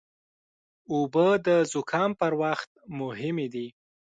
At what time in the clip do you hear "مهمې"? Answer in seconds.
2.99-3.47